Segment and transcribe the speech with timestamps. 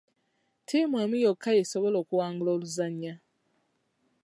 [0.63, 3.13] Ttiimu emu yokka yesobola okuwangula oluzannya.